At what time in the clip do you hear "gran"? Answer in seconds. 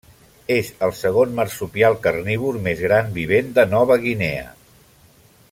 2.87-3.13